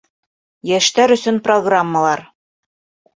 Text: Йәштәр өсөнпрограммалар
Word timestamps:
Йәштәр 0.69 1.13
өсөнпрограммалар 1.15 2.25